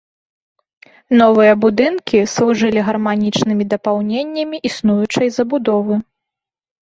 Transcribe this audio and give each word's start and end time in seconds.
Новыя 1.19 1.53
будынкі 1.65 2.19
служылі 2.35 2.85
гарманічнымі 2.87 3.63
дапаўненнямі 3.73 4.57
існуючай 4.69 5.27
забудовы. 5.39 5.95